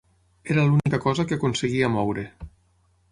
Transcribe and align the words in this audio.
Era 0.53 0.63
l'única 0.69 0.99
cosa 1.03 1.25
que 1.31 1.37
aconseguia 1.39 1.91
moure. 1.99 2.25